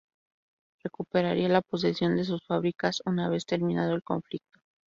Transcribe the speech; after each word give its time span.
Recuperaría 0.83 1.47
la 1.47 1.61
posesión 1.61 2.15
de 2.15 2.23
sus 2.23 2.43
fábricas 2.47 3.03
una 3.05 3.29
vez 3.29 3.45
terminado 3.45 3.93
el 3.93 4.01
conflicto. 4.01 4.59